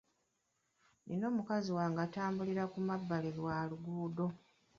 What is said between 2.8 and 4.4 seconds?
mabbali wa luguudo.